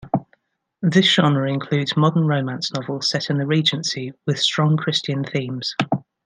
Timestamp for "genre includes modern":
1.13-2.25